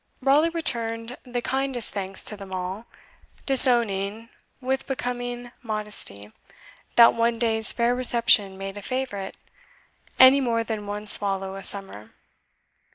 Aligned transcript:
Raleigh 0.19 0.49
returned 0.49 1.15
the 1.25 1.43
kindest 1.43 1.93
thanks 1.93 2.23
to 2.23 2.35
them 2.35 2.51
all, 2.51 2.87
disowning, 3.45 4.29
with 4.59 4.87
becoming 4.87 5.51
modesty, 5.61 6.31
that 6.95 7.13
one 7.13 7.37
day's 7.37 7.71
fair 7.71 7.93
reception 7.93 8.57
made 8.57 8.77
a 8.77 8.81
favourite, 8.81 9.37
any 10.17 10.41
more 10.41 10.63
than 10.63 10.87
one 10.87 11.05
swallow 11.05 11.53
a 11.53 11.61
summer. 11.61 12.15